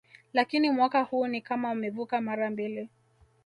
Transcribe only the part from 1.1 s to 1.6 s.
ni